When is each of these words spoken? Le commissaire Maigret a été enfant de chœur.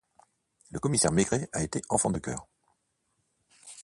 Le 0.71 0.79
commissaire 0.79 1.11
Maigret 1.11 1.47
a 1.53 1.61
été 1.61 1.79
enfant 1.89 2.09
de 2.09 2.17
chœur. 2.17 2.47